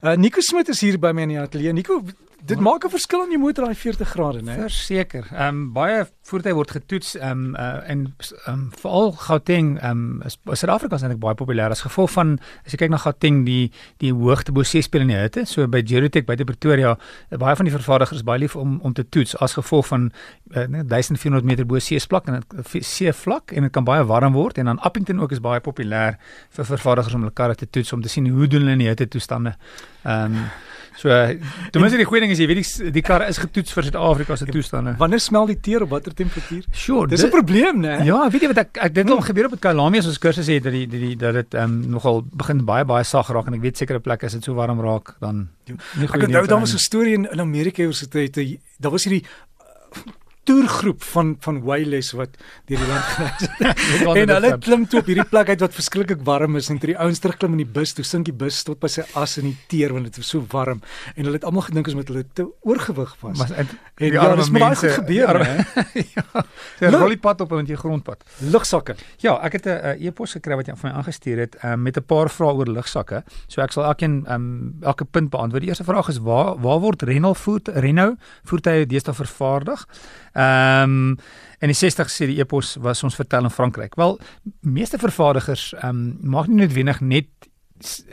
[0.00, 1.72] Uh Nico Smit is hier by my in die ateljee.
[1.76, 1.98] Nico,
[2.40, 4.54] dit maak 'n verskil aan jou motor daai 40 grade, né?
[4.56, 5.26] Verseker.
[5.32, 8.14] Ehm um, baie voertuie word getoets ehm um, uh, en
[8.46, 12.72] ehm um, veral Gauteng ehm um, Suid-Afrika is eintlik baie populêr as gevolg van as
[12.72, 15.44] jy kyk na Gauteng die die hoogte bo see speel in die hitte.
[15.44, 16.96] So by Gerotech by Pretoria,
[17.28, 20.10] baie van die vervaardigers baie lief om om te toets as gevolg van
[20.56, 22.42] uh, 1400 meter bo see vlak en
[22.80, 26.16] see vlak en dit kan baie warm word en dan Appington ook is baie populêr
[26.50, 28.88] vir vervaardigers om hulle karre te toets om te sien hoe doen hulle in die
[28.88, 29.56] hitte toestande.
[30.04, 30.50] Ehm um,
[31.00, 33.86] so ten minste die goeie ding is jy weet die die kar is getoets vir
[33.86, 34.92] Suid-Afrika se toestande.
[35.00, 36.66] Wanneer smel die teer op watter temperatuur?
[36.72, 38.04] Sure, dis 'n probleem, né?
[38.04, 40.46] Ja, weet jy wat ek ek dit het al gebeur op met Kalamias ons kursus
[40.46, 43.54] het dat die die dat dit ehm um, nogal begin baie baie sag raak en
[43.54, 45.48] ek weet sekere plekke as dit so warm raak dan.
[45.66, 48.36] Ek onthou daar was 'n storie in, in Amerika oor so tyd
[48.78, 49.24] daar was hierdie
[50.44, 52.36] toergroep van van Wayless wat
[52.66, 53.49] deur die land gereis het.
[53.60, 56.98] En hulle klim toe op hierdie plek uit wat verskriklik warm is en toe die
[56.98, 59.56] ouens terugklim in die bus, toe sink die bus tot by sy as in die
[59.70, 60.82] teer want dit was so warm
[61.14, 63.38] en hulle het almal gedink as met hulle te oorgewig was.
[63.38, 65.56] Maar en, en ja, dis maar baie gebeur hè.
[66.16, 66.44] ja.
[66.78, 68.24] Sy rollipad op met die grondpad.
[68.52, 68.96] Lugsakke.
[69.24, 72.04] Ja, ek het 'n e-pos gekry wat jy van my aangestuur het um, met 'n
[72.04, 73.22] paar vrae oor lugsakke.
[73.46, 75.62] So ek sal elkeen um, elke punt beantwoord.
[75.62, 79.86] Die eerste vraag is waar waar word Renault voert Renault voertuie deesdae vervaardig?
[80.32, 81.18] Ehm um,
[81.60, 83.96] en die 60 sê die epos was ons vertel in Frankryk.
[84.00, 84.18] Wel,
[84.60, 87.50] meeste vervaardigers ehm um, maak nie noodwendig net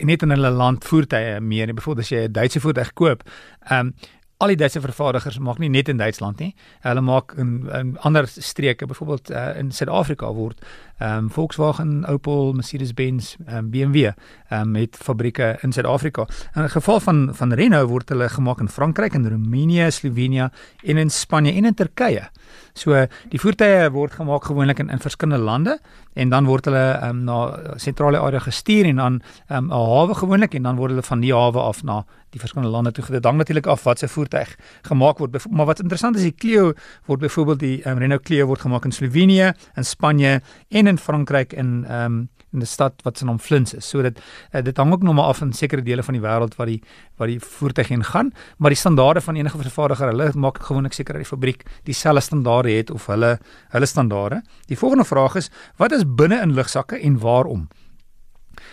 [0.00, 1.76] net in hulle land voertuie meer nie.
[1.76, 3.24] Byvoorbeeld as jy 'n Duitse voertuig koop,
[3.68, 3.94] ehm um,
[4.40, 6.54] al die Duitse vervaardigers maak nie net in Duitsland nie.
[6.84, 10.64] Hulle maak in, in ander streke, byvoorbeeld uh, in Suid-Afrika word
[11.00, 16.26] ehm um, Volkswagen, Opel, Mercedes-Benz, um, BMW ehm um, met fabrieke in Suid-Afrika.
[16.54, 20.48] In geval van van Renault word hulle gemaak in Frankryk en Roemenië, Slovenië
[20.84, 22.28] en in Spanje en in Turkye.
[22.74, 25.78] So die voertuie word gemaak gewoonlik in, in verskillende lande
[26.14, 27.38] en dan word hulle um, na
[27.76, 31.34] sentrale area gestuur en dan um, 'n hawe gewoonlik en dan word hulle van die
[31.34, 33.20] hawe af na die verskillende lande toe gedoen.
[33.20, 35.46] Dan natuurlik af wat se voertuig gemaak word.
[35.50, 36.72] Maar wat interessant is, die Clio
[37.06, 41.52] word byvoorbeeld die um, Renault Clio word gemaak in Slovenië, in Spanje en in Frankryk
[41.52, 43.88] in ehm um, in 'n stad wat se naam Flins is.
[43.88, 44.18] So dit
[44.52, 46.82] uh, dit hang ook nog maar af in sekere dele van die wêreld waar die
[47.16, 51.14] waar die voertuig heen gaan, maar die standaarde van enige vervaardiger, hulle maak gewoonlik seker
[51.14, 53.38] dat die fabriek dieselfde standaarde het of hulle
[53.68, 54.42] hulle standaarde.
[54.66, 57.68] Die volgende vraag is: wat is binne in lugsakke en waarom?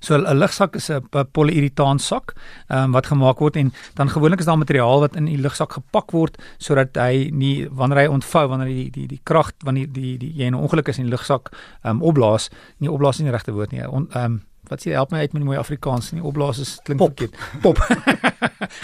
[0.00, 2.34] So 'n lugsak is 'n polyuretaan sak
[2.68, 6.12] um, wat gemaak word en dan gewoonlik is daar materiaal wat in die lugsak gepak
[6.12, 10.32] word sodat hy nie wanneer hy ontvou wanneer die die die krag wanneer die die
[10.32, 11.50] jy 'n ongeluk is in die lugsak
[11.84, 13.86] um, opblaas, nie opblaas nie die regte woord nie.
[13.88, 14.42] On, um,
[14.72, 17.36] wat sê help my uit met die mooi Afrikaans nie opblaas is klink verkeerd.
[17.64, 17.80] Pop.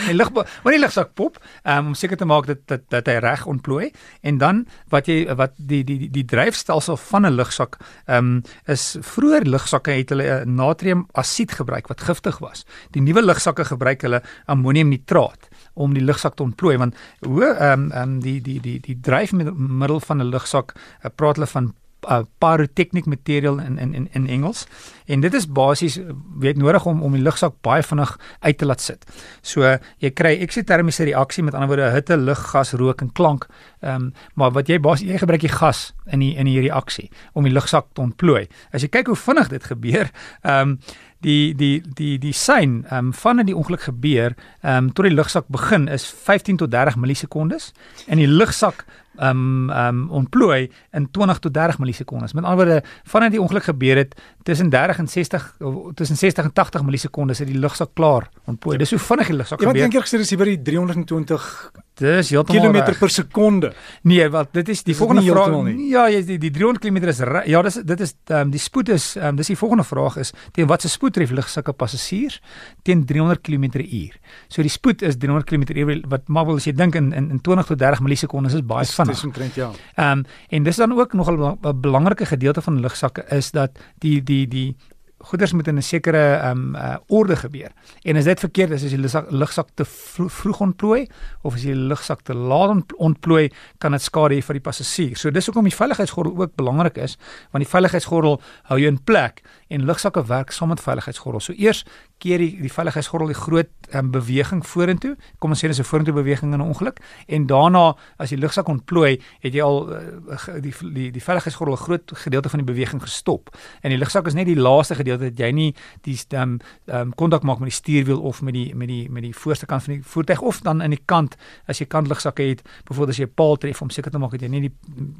[0.09, 3.16] en lig wanneer die lugsak pop um, om seker te maak dat dat dat hy
[3.25, 3.91] reg ontplooi
[4.26, 8.97] en dan wat jy wat die die die, die dryfstelsel van 'n lugsak um, is
[9.00, 12.65] vroeër lugsakke het hulle natriumasied gebruik wat giftig was.
[12.93, 16.94] Die nuwe lugsakke gebruik hulle ammoniumnitraat om die lugsak te ontplooi want
[17.26, 21.47] hoe ehm um, um, die die die die dryfmiddel van 'n lugsak uh, praat hulle
[21.47, 21.75] van
[22.06, 24.66] uh, pyrotechnic material in in in in Engels.
[25.06, 25.98] En dit is basies
[26.38, 29.04] weet nodig om om die lugsak baie vinnig uit te laat sit.
[29.42, 33.48] So jy kry eksotermiese reaksie met ander woorde hitte, lig, gas, rook en klank.
[33.81, 37.10] Ehm um, maar wat jy basies jy gebruik die gas in die in die reaksie
[37.32, 38.47] om die lugsak te ontplooi.
[38.72, 40.10] As jy kyk hoe vinnig dit gebeur,
[40.42, 40.78] ehm um,
[41.20, 45.14] die die die die sein ehm um, vanaf die ongeluk gebeur ehm um, tot die
[45.14, 47.72] lugsak begin is 15 tot 30 millisekondes
[48.06, 48.84] en die lugsak
[49.20, 52.32] um um ontplooi in 20 tot 30 millisekondes.
[52.32, 55.56] Met ander woorde, vanaf die ongeluk gebeur het tussen 30 en 60
[55.94, 58.78] tussen 60 en 80 millisekondes het die lugsak klaar ontplooi.
[58.78, 59.74] Dis hoe vinnig die lugsak gebeur.
[59.74, 61.52] Ek dink ek sê dis by die 320
[61.98, 63.72] Dis heeltemal kilometer per sekonde.
[64.06, 65.70] Nee, wat dit is die dis volgende vraag.
[65.90, 69.08] Ja, jy die die 300 km is ja, dis dit is um, die spoed is
[69.18, 72.38] um, dis die volgende vraag is teen watter spoed tref lugsakke passasiers
[72.86, 74.14] teen 300 km/h.
[74.46, 77.42] So die spoed is 300 km/h wat maar wil as jy dink in, in in
[77.42, 79.07] 20 tot 30 millisekondes is baie vinnig.
[79.08, 79.70] Dis omtrent ja.
[79.94, 84.22] Ehm um, en dis dan ook nogal 'n belangrike gedeelte van lugsakke is dat die
[84.22, 84.76] die die
[85.18, 87.70] goeders moet in 'n sekere ehm um, uh, orde gebeur.
[88.02, 91.06] En as dit verkeerd is, as die lugsak te vro vroeg ontplooi
[91.43, 95.16] of as die lugsak te laat ontplooi, kan dit skade hê vir die passasier.
[95.16, 97.16] So dis hoekom die veiligheidsgordel ook belangrik is,
[97.50, 101.40] want die veiligheidsgordel hou jou in plek en lugsakke werk saam met veiligheidsgordel.
[101.40, 101.84] So eers
[102.19, 105.16] keer die die veiligheidsgordel die groot um, beweging vorentoe.
[105.38, 108.69] Kom ons sê dis 'n vorentoe beweging in 'n ongeluk en daarna as die lugsak
[108.69, 113.02] ontplooi, het jy al uh, die die die veiligheidsgordel 'n groot gedeelte van die beweging
[113.02, 113.56] gestop.
[113.82, 115.69] En die lugsak is net die laaste gedeelte dat jy nie
[116.06, 119.22] die ehm um, kontak um, maak met die stuurwiel of met die met die met
[119.22, 122.62] die voorste kant van die voertuig of dan in die kant as jy kantlugsakke het,
[122.88, 124.75] byvoorbeeld as jy 'n paal tref om seker te maak dat jy nie die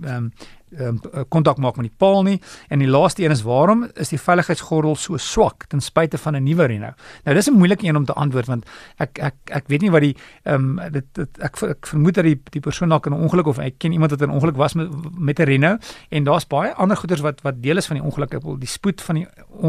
[0.05, 0.33] ehm um,
[0.77, 2.41] ehm um, kontak maak met die paal nie.
[2.69, 6.43] En die laaste een is waarom is die veiligheidsgordel so swak ten spyte van 'n
[6.43, 6.95] nuwe Renault?
[7.25, 10.01] Nou dis 'n moeilike een om te antwoord want ek ek ek weet nie wat
[10.01, 13.23] die ehm um, dit, dit ek ek vermoed dat die die persoon dalk in 'n
[13.23, 14.89] ongeluk of ek ken iemand wat in 'n ongeluk was met
[15.19, 18.61] met 'n Renault en daar's baie ander goeders wat wat deel is van die ongeluk,
[18.61, 19.27] die spoed van die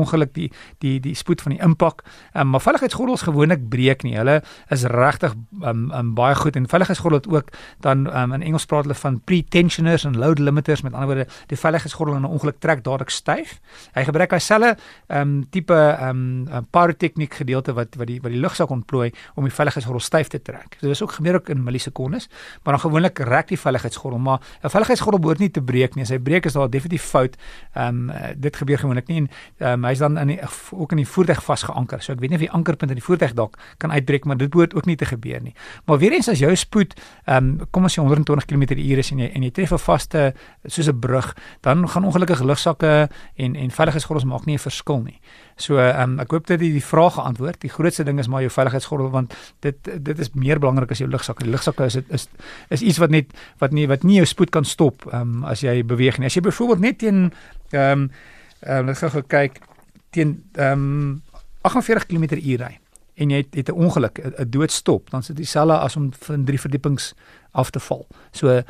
[0.10, 0.50] ongeluk, die
[0.84, 2.04] die die spoed van die impak.
[2.34, 4.16] Ehm um, maar veiligheidsgordels gewoonlik breek nie.
[4.18, 7.52] Hulle is regtig ehm um, um, baie goed en veiligheidsgordel het ook
[7.86, 11.58] dan um, in Engels praat hulle van pretensioners en load limiters met ander woorde die
[11.58, 13.60] veiligheidsgordel in 'n ongeluk trek dadelik styf.
[13.94, 14.78] Hy gebruik dieselfde
[15.08, 19.44] ehm um, tipe ehm um, pyrotechniek gedeelte wat wat die wat die lugsak ontplooi om
[19.44, 20.78] die veiligheidsgordel styf te trek.
[20.80, 22.30] So dis ook gebeur ook in millisekondes,
[22.64, 26.04] maar dan gewoonlik rek die veiligheidsgordel, maar 'n veiligheidsgordel behoort nie te breek nie.
[26.04, 27.38] As hy breek is daar definitief fout.
[27.74, 30.40] Ehm um, dit gebeur gewoonlik nie en ehm um, hy's dan in die,
[30.72, 32.02] ook in die voertuig vasgeanker.
[32.02, 34.50] So ek weet nie of die ankerpunt in die voertuig dalk kan uitbreek, maar dit
[34.50, 35.54] behoort ook nie te gebeur nie.
[35.86, 39.20] Maar weer eens as jou spoed ehm um, kom ons sê 120 km/h is en
[39.20, 40.34] jy en jy tref 'n vaste
[40.66, 45.20] soos 'n brug, dan gaan ongelukkig lugsakke en en veiligheidsgordels maak nie 'n verskil nie.
[45.60, 47.62] So ehm um, ek hoop dat jy die vraag geantwoord.
[47.62, 49.76] Die grootste ding is maar jou veiligheidsgordel want dit
[50.06, 51.44] dit is meer belangrik as jou lugsakke.
[51.44, 52.28] Die lugsakke is is
[52.70, 55.62] is iets wat net wat nie wat nie jou spoed kan stop ehm um, as
[55.62, 56.26] jy beweeg nie.
[56.26, 57.34] As jy byvoorbeeld net teen
[57.72, 58.12] ehm um,
[58.60, 59.60] ehm um, net gou kyk
[60.10, 61.22] teen ehm um,
[61.62, 62.80] 48 km/h ry
[63.20, 66.46] en jy het, het 'n ongeluk, 'n doodstop, dan is dit dieselfde as om van
[66.46, 67.14] drie verdiepings
[67.52, 68.08] af te val.
[68.32, 68.62] So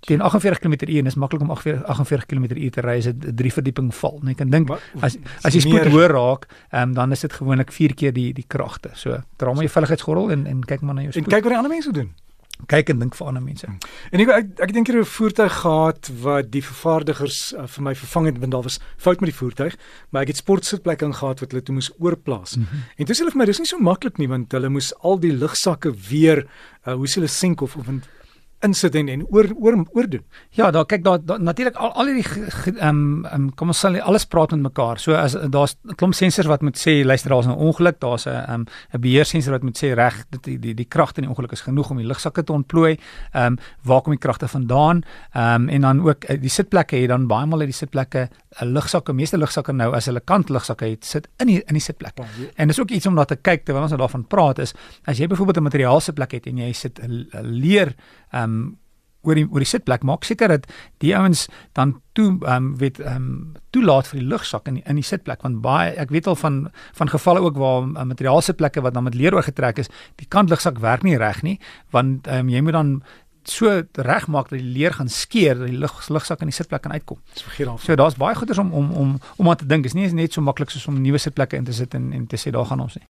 [0.00, 4.20] teen 48 km/h is maklik om 48 km/h te ry as dit drie verdieping val.
[4.24, 7.94] Jy kan dink as as jy spoed hoër raak, um, dan is dit gewoonlik 4
[7.94, 8.90] keer die die kragte.
[8.94, 11.24] So dra maar jou veiligheidsgordel en en kyk maar na jou spoed.
[11.24, 12.14] En kyk wat die ander mense doen
[12.66, 13.66] kyk en dink vir ander mense.
[14.10, 17.94] En ek ek, ek dink het 'n voertuig gehad wat die vervaardigers uh, vir my
[17.94, 19.76] vervang het want daar was fout met die voertuig,
[20.10, 22.56] maar ek het sportsitplekke ingehaat wat hulle toe moes oorplaas.
[22.56, 22.82] Mm -hmm.
[22.96, 25.32] En dis hulle vir my dis nie so maklik nie want hulle moes al die
[25.32, 26.46] lugsakke weer
[26.86, 27.86] uh, hoe se hulle sink of of
[28.66, 30.24] insit en oor oor oor doen.
[30.56, 32.24] Ja, daar kyk daar da, natuurlik al al hierdie
[32.78, 34.98] ehm um, um, kom ons sê alles praat met mekaar.
[34.98, 38.30] So as daar's 'n klomp sensors wat moet sê luister daar's 'n ongeluk, daar's 'n
[38.30, 41.30] ehm um, 'n beheersensor wat moet sê reg dit die die, die kragte in die
[41.30, 42.98] ongeluk is genoeg om die lugsakke te ontplooi.
[43.32, 45.02] Ehm um, waar kom die kragte vandaan?
[45.32, 48.28] Ehm um, en dan ook eh, die sitplekke het dan baie maal uit die sitplekke
[48.60, 51.84] 'n lugsakke, meeste lugsakke nou as hulle kant lugsakke het, sit in die in die
[51.84, 52.18] sitplek.
[52.56, 54.74] En dis ook iets om na te kyk terwyl ons nou daarvan praat is
[55.04, 57.94] as jy byvoorbeeld 'n materiaal sitplek het en jy sit 'n leer
[58.32, 58.47] ehm um,
[59.26, 60.66] oor die oor die sitplek maak seker dat
[61.02, 61.46] die ouens
[61.78, 65.06] dan toe ehm um, weet ehm um, toelaat vir die lugsak in die, in die
[65.06, 66.68] sitplek want baie ek weet al van
[67.00, 69.90] van gevalle ook waar uh, materiaal sitplekke wat dan met leer oorgetrek is
[70.22, 71.58] die kant lugsak werk nie reg nie
[71.90, 73.00] want ehm um, jy moet dan
[73.48, 76.92] so regmaak dat die leer gaan skeer dat die lug lugsak in die sitplek kan
[76.92, 77.20] uitkom.
[77.32, 77.78] Dis vergeet al.
[77.78, 79.88] So daar's baie goeders om om om om aan te dink.
[79.88, 82.26] Dit is nie net so maklik soos om nuwe sitplekke in te sit en en
[82.26, 83.08] te sê daar gaan ons nie.